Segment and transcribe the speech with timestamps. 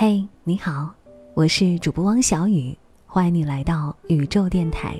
[0.00, 0.94] 嘿，你好，
[1.34, 4.96] 我是主播汪小雨，欢迎你来到宇宙电台。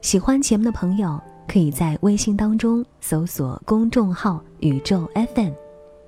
[0.00, 1.16] 喜欢节目的朋友，
[1.46, 5.52] 可以在微信当中搜索公众号“宇宙 FM”，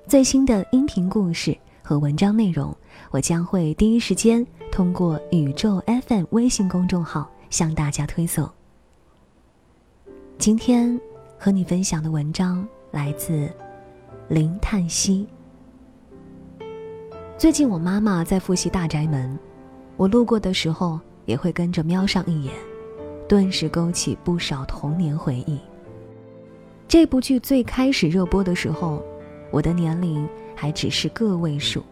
[0.05, 2.75] 最新的音频故事和文章内容，
[3.09, 8.51] 我将会第一时间通过“宇宙 FM” 微信公众号向大家推送。
[10.37, 10.99] 今天
[11.39, 13.49] 和你分享的文章来自
[14.27, 15.25] 林叹息。
[17.35, 19.29] 最近我妈妈在复习《大宅门》，
[19.97, 22.53] 我路过的时候也会跟着瞄上一眼，
[23.27, 25.59] 顿时勾起不少童年回忆。
[26.87, 29.03] 这部剧最开始热播的时候，
[29.51, 31.83] 我的年龄还只是个位数。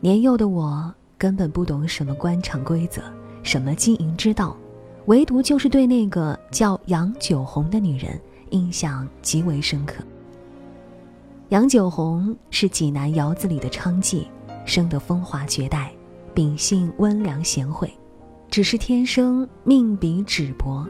[0.00, 3.02] 年幼的我根本不懂什么官场规则，
[3.42, 4.54] 什么经营之道，
[5.06, 10.04] 唯独就是对那个叫杨九红的女人印象极为深刻。
[11.48, 14.26] 杨九红是济南窑子里的娼妓。
[14.66, 15.90] 生得风华绝代，
[16.34, 17.90] 秉性温良贤惠，
[18.50, 20.86] 只是天生命比纸薄。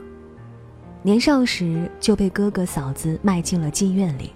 [1.03, 4.33] 年少时就被哥哥嫂子卖进了妓院里。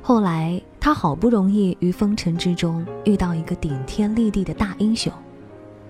[0.00, 5.12] 后来他好不容易于风尘之中遇到一个顶天立地的大英雄，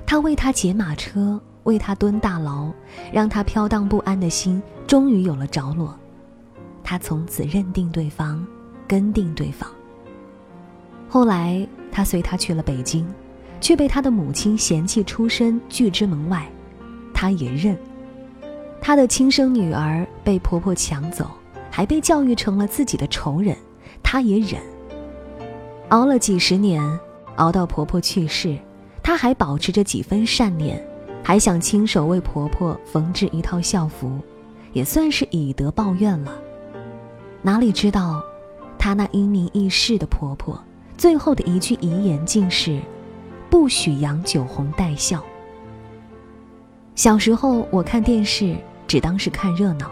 [0.06, 2.72] 他为他解马车，为他蹲大牢，
[3.12, 5.96] 让他飘荡不安的心终于有了着落。
[6.82, 8.44] 他从此认定对方，
[8.86, 9.68] 跟定对方。
[11.14, 11.64] 后来。
[11.92, 13.06] 他随他去了北京，
[13.60, 16.44] 却被他的母亲嫌弃出身，拒之门外。
[17.14, 17.78] 他也认。
[18.80, 21.30] 他的亲生女儿被婆婆抢走，
[21.70, 23.56] 还被教育成了自己的仇人，
[24.02, 24.60] 他也忍。
[25.90, 26.82] 熬了几十年，
[27.36, 28.58] 熬到婆婆去世，
[29.00, 30.84] 他还保持着几分善念，
[31.22, 34.18] 还想亲手为婆婆缝制一套校服，
[34.72, 36.36] 也算是以德报怨了。
[37.40, 38.20] 哪里知道，
[38.76, 40.60] 她那英明一世的婆婆。
[41.04, 42.80] 最后的一句遗言竟是
[43.50, 45.22] ：“不许杨九红带孝。”
[46.96, 48.56] 小时候我看电视
[48.86, 49.90] 只当是看热闹，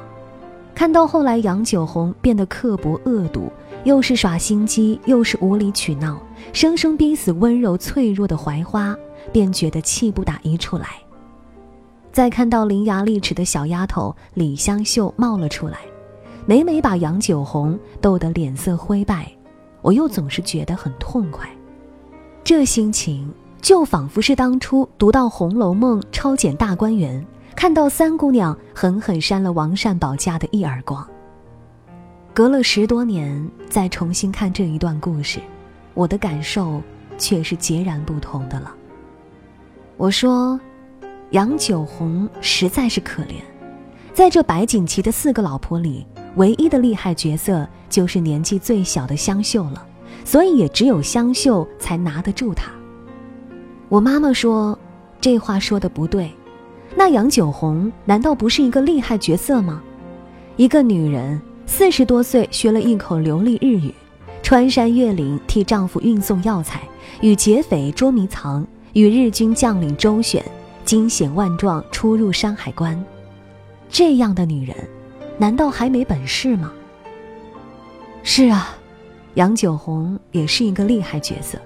[0.75, 3.53] 看到后来杨九红变得刻薄恶毒，
[3.84, 6.19] 又是耍心机，又是无理取闹，
[6.55, 8.97] 生生逼死温柔脆弱的槐花，
[9.31, 10.87] 便觉得气不打一处来。
[12.11, 15.77] 再看到伶牙俐齿的小丫头李香秀冒了出来，
[16.47, 19.31] 每每把杨九红逗得脸色灰败。
[19.82, 21.48] 我又总是觉得很痛快，
[22.44, 23.28] 这心情
[23.60, 27.25] 就仿佛是当初读到《红楼梦》抄检大观园，
[27.56, 31.06] 看到三姑娘狠狠扇了王善保家的一耳光。
[32.32, 35.41] 隔了十多年再重新看这一段故事，
[35.94, 36.81] 我的感受
[37.19, 38.72] 却是截然不同的了。
[39.97, 40.59] 我说，
[41.31, 43.34] 杨九红实在是可怜，
[44.14, 46.06] 在这白锦旗的四个老婆里。
[46.37, 49.87] 唯一的厉害角色就是年纪最小的香秀了，
[50.25, 52.72] 所以也只有香秀才拿得住他。
[53.88, 54.78] 我妈妈说，
[55.20, 56.31] 这话说的不对，
[56.97, 59.82] 那杨九红难道不是一个厉害角色吗？
[60.56, 63.94] 一个女人四十多岁学了一口流利日语，
[64.43, 66.81] 穿山越岭替丈夫运送药材，
[67.20, 70.43] 与劫匪捉迷藏，与日军将领周旋，
[70.84, 72.99] 惊险万状出入山海关，
[73.91, 74.75] 这样的女人。
[75.38, 76.72] 难道还没本事吗？
[78.22, 78.76] 是啊，
[79.34, 81.59] 杨九红也是一个厉害角色，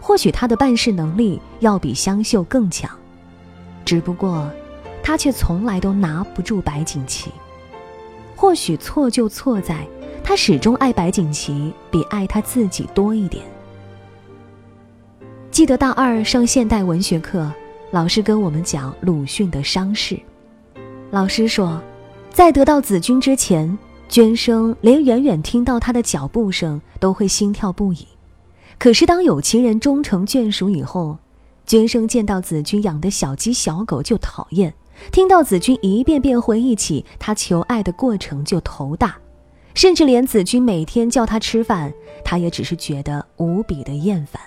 [0.00, 2.90] 或许她的办事能力要比香秀更强，
[3.84, 4.50] 只不过，
[5.02, 7.30] 她却从来都拿不住白景琦。
[8.34, 9.86] 或许错就错在，
[10.24, 13.44] 她始终爱白景琦比爱她自己多一点。
[15.50, 17.52] 记得大二上现代文学课，
[17.90, 20.18] 老师跟我们讲鲁迅的伤势，
[21.10, 21.78] 老师说。
[22.38, 23.76] 在得到子君之前，
[24.08, 28.06] 娟生连远远听到他的脚步声都会心跳不已。
[28.78, 31.18] 可是当有情人终成眷属以后，
[31.66, 34.72] 娟生见到子君养的小鸡小狗就讨厌，
[35.10, 39.16] 听到子君一遍遍回忆起他求爱的过程就头大，
[39.74, 41.92] 甚至连子君每天叫他吃饭，
[42.24, 44.40] 他也只是觉得无比的厌烦。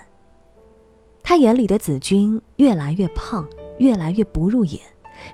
[1.22, 3.46] 他眼里的子君越来越胖，
[3.76, 4.80] 越来越不入眼，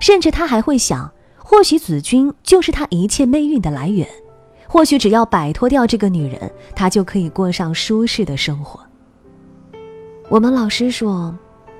[0.01, 1.09] 甚至他还会想。
[1.49, 4.07] 或许子君就是他一切媚运的来源，
[4.67, 6.39] 或许只要摆脱掉这个女人，
[6.75, 8.79] 他就可以过上舒适的生活。
[10.29, 11.35] 我们老师说，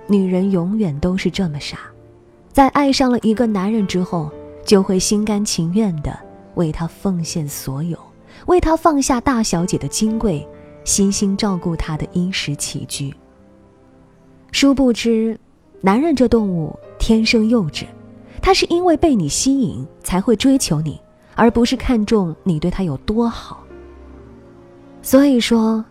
[0.08, 1.78] 女人永远都是这么傻，
[2.52, 4.32] 在爱上了一个男人之后，
[4.66, 6.18] 就会心甘情愿的
[6.56, 7.96] 为他奉献所有，
[8.48, 10.48] 为他放下大小姐的金贵，
[10.84, 13.14] 悉心照顾他的衣食起居。
[14.52, 15.40] 殊不知，
[15.80, 17.86] 男人这动物天生幼稚。
[18.42, 21.00] 他是因为被你吸引才会追求你，
[21.36, 23.64] 而不是看重你对他有多好。
[25.02, 25.84] 所以说，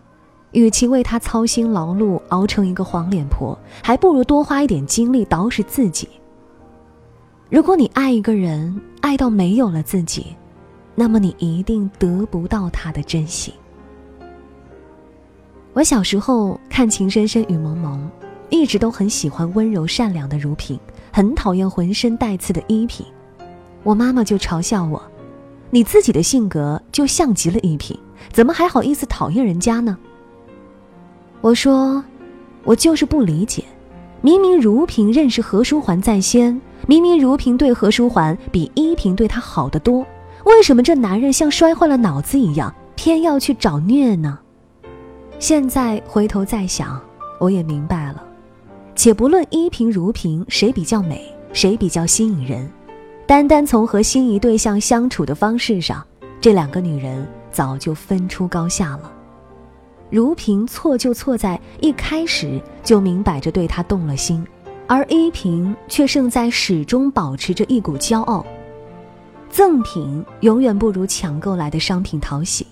[0.51, 6.07] 与其为他操心劳碌，熬成一个黄脸婆，还不如多花一点精力捯饬自己。
[7.49, 10.35] 如果你爱一个人，爱到没有了自己，
[10.95, 13.53] 那么你一定得不到他的珍惜。
[15.73, 17.99] 我小时候看《情深深雨蒙蒙》，
[18.49, 20.79] 一直都很喜欢温柔善良的如萍，
[21.19, 23.05] 很讨厌浑身带刺的依萍。
[23.83, 25.03] 我妈妈就嘲笑我
[25.69, 27.99] ：“你自己的性格就像极了依萍，
[28.31, 29.97] 怎么还好意思讨厌人家呢？”
[31.41, 32.01] 我说
[32.63, 33.65] ：“我就是不理解，
[34.21, 36.57] 明明如萍认识何书桓在先。”
[36.87, 40.05] 明明如萍对何书桓比依萍对他好得多，
[40.45, 44.39] 为什么这男人像摔坏了脑子一样，偏要去找虐呢？
[45.37, 46.97] 现在回头再想，
[47.41, 48.23] 我也明白了。
[48.99, 52.69] 且不论依萍如萍谁比较美，谁比较吸引人，
[53.25, 56.05] 单单从和心仪对象相处的方式上，
[56.41, 59.09] 这两个女人早就分出高下了。
[60.09, 64.45] 如萍错就错在一开始就明摆着对他动了心。
[64.85, 68.45] 而依萍却胜在始终保持着一股骄傲。
[69.49, 72.67] 赠品永远不如抢购来的商品讨喜，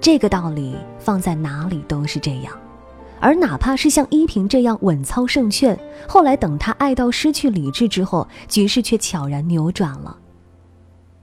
[0.00, 2.56] 这个道理放在哪里都是这样。
[3.26, 5.76] 而哪怕是像依萍这样稳操胜券，
[6.06, 10.16] 后来等他爱到失去理智之后，局势却悄然扭转了。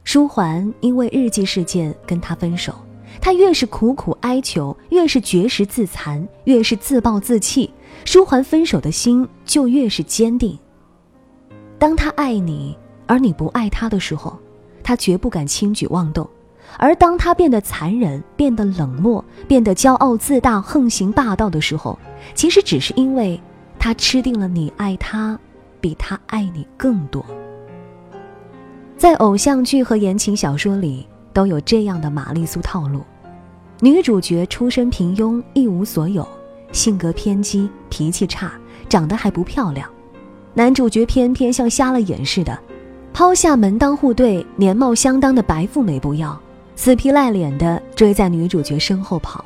[0.03, 2.75] 书桓因为日记事件跟他分手，
[3.21, 7.73] 他越是苦苦哀求，越是绝食自残，越是自暴自弃。
[8.03, 10.59] 舒桓分手的心就越是坚定。
[11.79, 12.77] 当他爱你，
[13.07, 14.37] 而你不爱他的时候，
[14.83, 16.25] 他绝不敢轻举妄动；
[16.77, 21.97] 而当他变得残忍、变得冷漠、变得骄傲自大、横行霸道的时候，
[22.33, 23.39] 其实只是因为
[23.79, 25.37] 他吃定了你爱他，
[25.79, 27.25] 比他爱你更多。
[28.97, 33.01] 在偶像剧和言情小说里都有这样的玛丽苏套路：
[33.81, 36.27] 女主角出身平庸，一无所有。
[36.71, 38.51] 性格偏激，脾气差，
[38.89, 39.87] 长得还不漂亮，
[40.55, 42.57] 男主角偏偏像瞎了眼似的，
[43.13, 46.35] 抛下门当户对、年貌相当的白富美不要，
[46.75, 49.43] 死皮赖脸的追在女主角身后跑。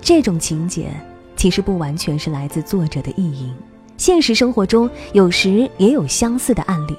[0.00, 0.88] 这种情节
[1.36, 3.54] 其实不完全是来自作者的意淫，
[3.96, 6.96] 现实生活中有时也有相似的案例。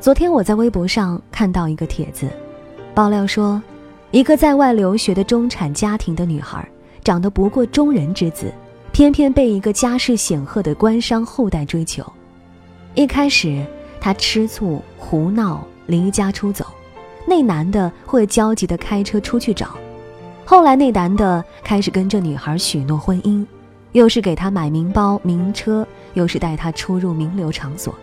[0.00, 2.28] 昨天我在微博上看到一个帖子，
[2.94, 3.62] 爆料说，
[4.10, 6.66] 一个在外留学的中产家庭的女孩。
[7.02, 8.50] 长得不过中人之子，
[8.90, 12.02] 偏偏被一个家世显赫的官商后代追求。
[12.94, 13.62] 一开始，
[14.00, 16.64] 他吃醋、胡闹、离家出走，
[17.26, 19.76] 那男的会焦急地开车出去找。
[20.44, 23.44] 后来，那男的开始跟这女孩许诺婚姻，
[23.92, 27.94] 又是给她买名包、名车，又是带她出入名流场所。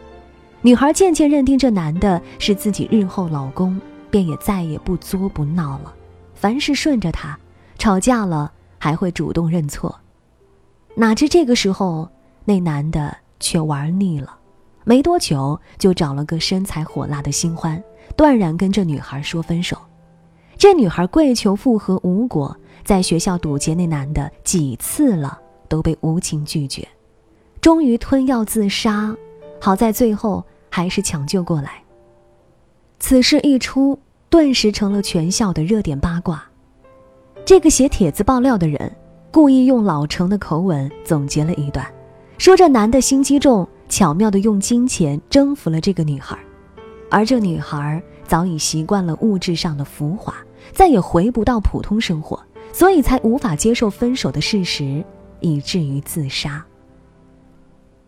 [0.61, 3.79] 女孩渐渐认定这男的是自己日后老公，
[4.09, 5.93] 便也再也不作不闹了，
[6.33, 7.37] 凡事顺着他，
[7.77, 8.51] 吵架了。
[8.83, 9.95] 还会主动认错，
[10.95, 12.09] 哪知这个时候
[12.45, 14.35] 那男的却玩腻了，
[14.83, 17.79] 没多久就找了个身材火辣的新欢，
[18.15, 19.77] 断然跟这女孩说分手。
[20.57, 26.87] 这女孩跪求复合无果，在学校堵截那男的几次了，都被无情拒绝，
[27.59, 29.15] 终于吞药自杀。
[29.59, 31.81] 好在最后还是抢救过来。
[32.99, 33.97] 此事一出，
[34.29, 36.43] 顿时成了全校的热点八卦。
[37.43, 38.95] 这个写帖子爆料的人，
[39.31, 41.85] 故意用老成的口吻总结了一段，
[42.37, 46.37] 说这男的心机重，巧妙的用金钱征服了这个女孩，
[47.11, 50.33] 而这女孩早已习惯了物质上的浮华，
[50.71, 52.41] 再也回不到普通生活，
[52.71, 55.03] 所以才无法接受分手的事实，
[55.41, 56.65] 以至于自杀。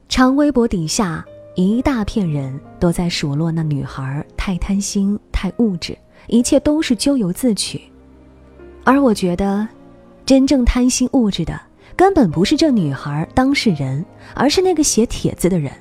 [0.07, 7.81] 长微博底下一大片人都在数落那女孩太贪心、太物质，一切都是咎由自取。
[8.85, 9.67] 而我觉得，
[10.25, 11.59] 真正贪心物质的
[11.95, 15.71] 根本不是这女孩当事人，而是那个写帖子的人，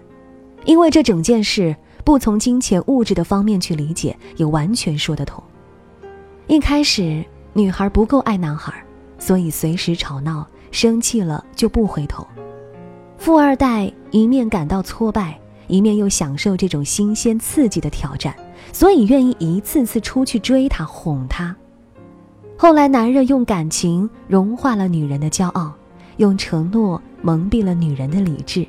[0.65, 1.75] 因为这整件事
[2.05, 5.43] 不从金钱物质的方面去理解，也完全说得通。
[6.47, 8.75] 一开始，女孩不够爱男孩，
[9.19, 12.27] 所以随时吵闹，生气了就不回头。
[13.19, 18.35] 富二代一面感到挫败，一面又享受这种新鲜刺激的挑战，
[18.73, 21.55] 所以愿意一次次出去追她，哄她。
[22.57, 25.73] 后来，男人用感情融化了女人的骄傲，
[26.17, 28.67] 用承诺蒙蔽了女人的理智，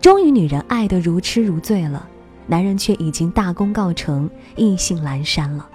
[0.00, 2.06] 终于女人爱得如痴如醉了，
[2.46, 5.68] 男人却已经大功告成，意兴阑珊了。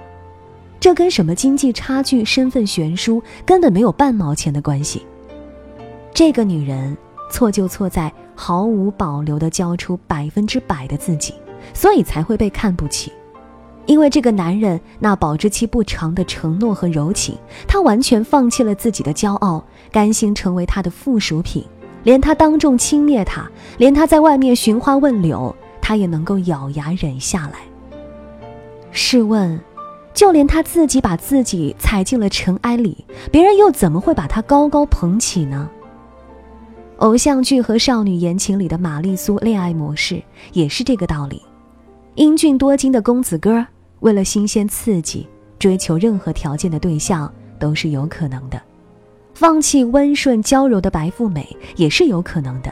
[0.79, 5.05] 这跟什么经济差距、身份悬殊根本没有半毛钱的关系。
[6.13, 6.97] 这个女人
[7.29, 11.35] 错就错在毫无保留地交出百分之百的自己，
[11.73, 13.11] 所以才会被看不起。
[13.85, 17.37] 因为这个男人那保质期不长的承诺和柔情，
[17.67, 21.65] 她完全放弃了自己的骄傲，甘心成为他的附属品。
[22.03, 23.47] 连他当众轻蔑他，
[23.77, 25.55] 连他在外面寻花问柳，
[25.91, 27.59] 他也能够咬牙忍下来。
[28.91, 29.59] 试问，
[30.13, 35.69] 就连他自己把自己踩进了尘埃里，别人又怎么会把他高高捧起呢？
[36.99, 41.41] 偶像剧和少女言情里的玛丽苏恋爱模式也是这个道理。
[42.15, 43.67] 英俊多金的公子哥，
[43.99, 45.27] 为了新鲜刺激，
[45.59, 47.29] 追求任何条件的对象
[47.59, 48.57] 都是有可能的；
[49.33, 52.71] 放弃温顺娇柔的白富美也是有可能的。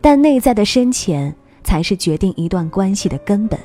[0.00, 3.58] 但内在的深浅才是决定一段关系的根本。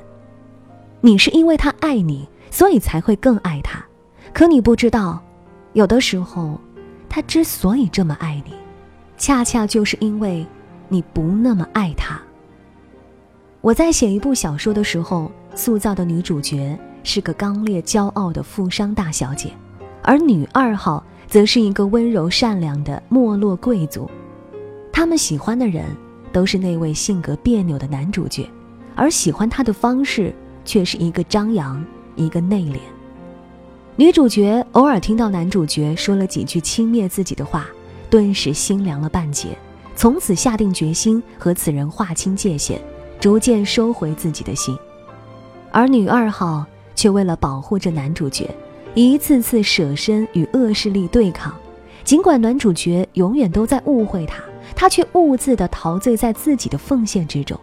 [1.01, 3.83] 你是因为他爱你，所以才会更爱他，
[4.33, 5.21] 可你不知道，
[5.73, 6.59] 有的时候，
[7.07, 8.53] 他之所以这么爱你。
[9.17, 10.45] 恰恰就是因为，
[10.87, 12.19] 你不那么爱他。
[13.61, 19.51] 我在写一部小说的时候，塑造的女主角是个刚烈骄傲的富商大小姐，
[20.03, 24.09] 而女二号则是一个温柔善良的没落贵族。
[24.93, 25.85] 他们喜欢的人
[26.37, 28.47] 都是那位性格别扭的男主角，
[28.93, 30.31] 而喜欢他的方式
[30.63, 31.83] 却是一个张扬，
[32.15, 32.77] 一个内敛。
[33.95, 37.65] 女主角偶尔听到男主角说了几句轻蔑自己的话。
[38.07, 39.47] 顿时心凉了半截，
[39.95, 42.79] 从此下定决心和此人划清界限，
[43.19, 44.77] 逐渐收回自己的心。
[45.71, 46.63] 而女二号
[46.93, 48.47] 却为了保护着男主角，
[48.93, 51.51] 一次次舍身与恶势力对抗。
[52.03, 54.43] 尽管男主角永远都在误会她，
[54.75, 57.59] 他却兀自地陶醉在自己的奉献之中。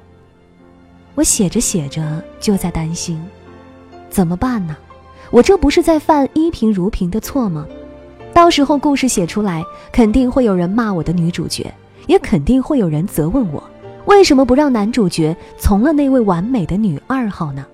[1.14, 3.23] 我写着写着就在担心，
[4.11, 4.76] 怎么办呢？
[5.30, 7.66] 我这不是在犯依萍如萍的错吗？
[8.32, 11.73] 到时候故事写出来，肯定会有人骂我的女主角，
[12.06, 13.62] 也肯定会有人责问我，
[14.06, 17.64] 为什么不让男主角从了那位完美的女二号呢？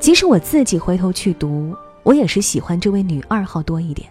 [0.00, 4.08] 即使我自己回头去读，我也是喜欢这位女二号多一点。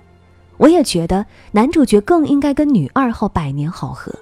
[0.60, 4.14] 我也觉得男主角更应该跟女二号百年好合，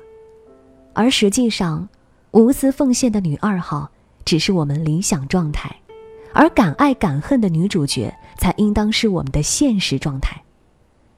[0.94, 1.90] 而实际上，
[2.32, 3.90] 无私奉献的女二号
[4.24, 5.76] 只是我们理想状态，
[6.34, 10.40] 而敢爱敢恨的女主角才应当是我们的现实状态。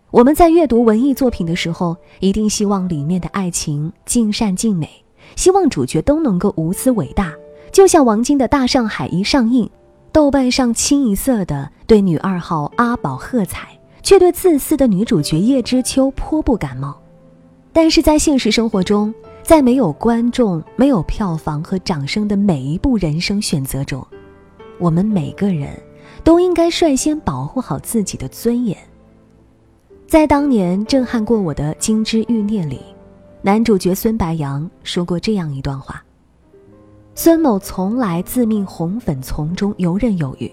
[0.10, 4.90] 我们在阅读文艺作品的时候，一定希望里面的爱情尽善尽美，
[5.36, 7.34] 希望主角都能够无私伟大。
[7.72, 9.70] 就像王晶的《大上海》一上映，
[10.12, 17.00] 豆瓣上清一色的对女二号阿宝喝彩，却对自私的女主角叶知秋颇不感冒。
[17.72, 19.14] 但是在现实生活中，
[19.44, 24.06] 在没有观众、没有票房和掌声的每一步人生选择中，
[24.80, 25.70] 我们每个人
[26.24, 28.78] 都应该率先保护好自己的尊严。
[30.08, 32.82] 在当年震撼过我的《金枝欲孽》里，
[33.42, 36.04] 男主角孙白杨说过这样一段话：
[37.14, 40.52] 孙某从来自命红粉丛中游刃有余，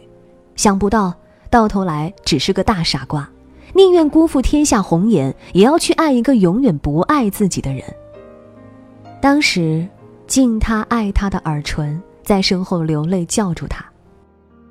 [0.55, 1.15] 想不到
[1.49, 3.29] 到头来只是个大傻瓜，
[3.77, 7.83] 宁愿辜负天下红颜，也要去爱一个永远不爱自己的人。
[9.21, 9.87] 当时
[10.27, 13.85] 敬他爱他的耳唇在身后流泪叫住他，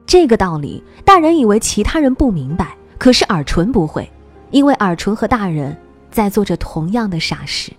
[0.07, 4.09] 这个道理大人以为其他人不明白，可是耳唇不会。
[4.49, 5.77] 因为耳唇和大人
[6.09, 7.71] 在做着同样的傻事。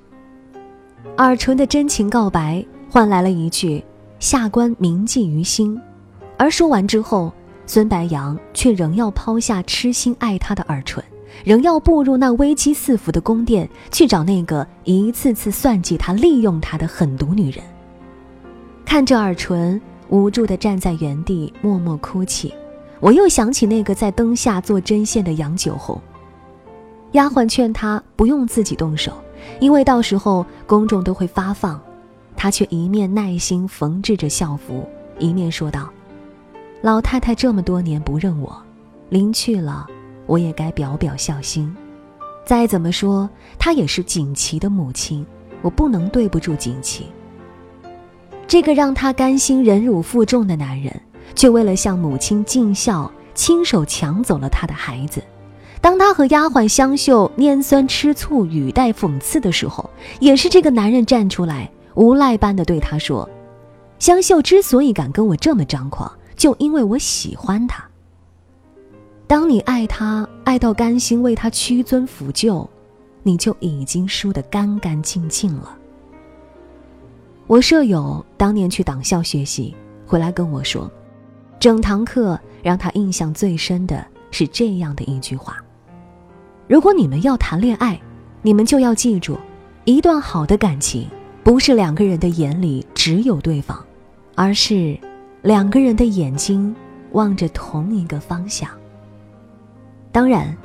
[1.18, 3.82] 耳唇的真情告白换来了一句
[4.20, 5.80] “下官铭记于心”，
[6.38, 7.32] 而说完之后，
[7.66, 11.02] 孙白杨却仍要抛下痴心爱他的耳唇，
[11.44, 17.62] 仍要步入那危机四伏的宫殿去找那个一次次算计他、利用他的狠毒女人。
[18.84, 22.52] 看着耳唇无助地站在原地默默哭泣，
[23.00, 26.00] 我又想起那个在灯下做针线的杨九红。
[27.12, 29.12] 丫鬟劝他不用自己动手，
[29.60, 31.80] 因为到时候公众都会发放。
[32.38, 34.86] 他却一面耐心缝制着校服，
[35.18, 35.88] 一面说道
[36.82, 38.54] ：“老太太这么多年不认我，
[39.08, 39.86] 临去了，
[40.26, 41.74] 我也该表表孝心。
[42.44, 43.28] 再怎么说，
[43.58, 45.26] 她也是锦旗的母亲，
[45.62, 47.06] 我不能对不住锦旗。
[48.46, 51.00] 这个让他甘心忍辱负重的男人，
[51.34, 55.22] 却为了向母亲尽孝，亲手抢走了他的孩子。”
[55.82, 63.28] 当他和丫鬟香秀拈酸吃醋、语带讽刺的时候，也是这个男人站出来，无赖般的对他说
[64.00, 67.84] ：“香秀之所以敢跟我这么张狂，就因为我喜欢他。
[69.26, 72.68] 当你爱他，爱到甘心为他屈尊俯就，
[73.24, 75.76] 你就已经输得干干净净了。”
[77.48, 79.74] 我舍友当年去党校学习，
[80.06, 80.90] 回来跟我说，
[81.58, 85.56] 整堂课让他印象最深的是这样的一句话。
[86.68, 88.00] 如果你们要谈恋爱，
[88.42, 89.38] 你们就要记住，
[89.84, 91.08] 一段好的感情
[91.42, 93.84] 不是两个人的眼里只有对方，
[94.34, 94.98] 而是
[95.42, 96.74] 两个人的眼睛
[97.12, 98.68] 望着同一个方向。
[100.16, 100.56] 当然，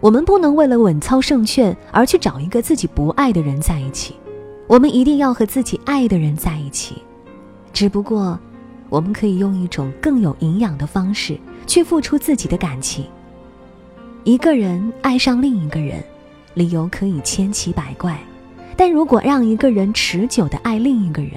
[0.00, 4.16] 我们不能为了稳操胜券而去找一个自己不爱的人在一起，
[4.66, 6.96] 我们一定要和自己爱的人在一起。
[7.72, 8.36] 只不过，
[8.88, 13.06] 我们可以用一种更有营养的方式去付出自己的感情。
[14.24, 16.02] 一个人爱上另一个人，
[16.54, 18.18] 理由可以千奇百怪，
[18.76, 21.34] 但如果让一个人持久的爱另一个人，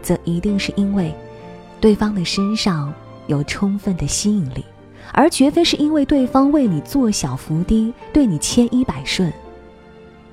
[0.00, 1.14] 则一定是因为
[1.78, 2.90] 对方的身上
[3.26, 4.64] 有充分的吸引力，
[5.12, 9.32] 而绝非是因为对方为你做小伏低，对你千依百顺。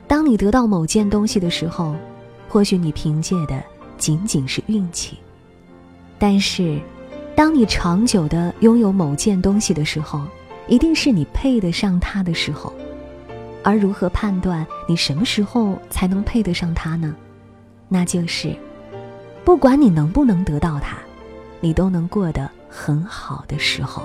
[0.07, 1.95] 当你得到某件东西的时候，
[2.47, 3.61] 或许你凭借的
[3.97, 5.17] 仅仅是运气。
[6.17, 6.79] 但是，
[7.35, 10.23] 当你长久的拥有某件东西的时候，
[10.67, 12.73] 一定是你配得上它的时候。
[13.61, 17.13] 而如何判断你什么时候才能配得上它呢？
[17.89, 18.55] 那就是，
[19.43, 20.97] 不管你能不能得到它，
[21.59, 24.03] 你都能过得很好的时候。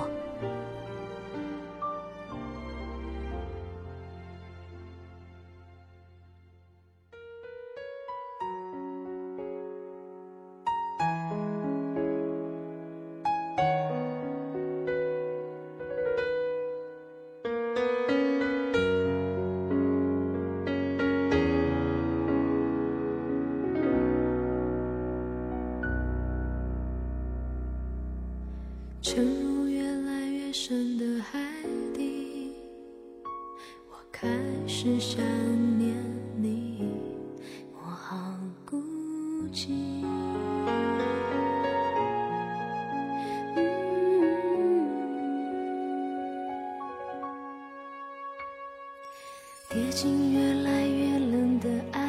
[49.75, 51.99] 跌进越来越冷的爱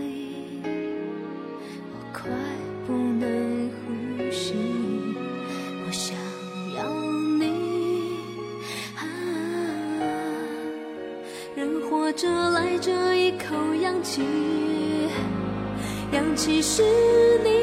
[0.00, 0.60] 里，
[1.92, 2.28] 我快
[2.88, 4.54] 不能呼吸。
[5.86, 6.16] 我想
[6.74, 6.82] 要
[7.38, 7.44] 你，
[11.54, 14.20] 人活着来这一口氧气，
[16.10, 16.82] 氧气是
[17.44, 17.53] 你。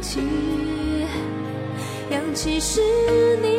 [0.00, 0.18] 氧气，
[2.10, 2.80] 氧气是
[3.42, 3.49] 你。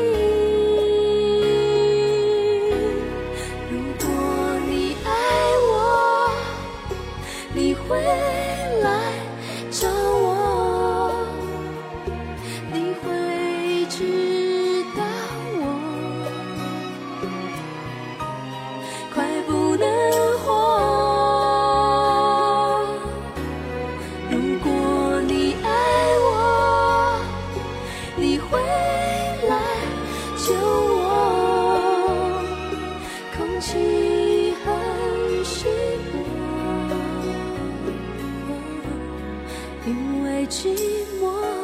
[39.85, 40.75] 因为寂
[41.19, 41.60] 寞。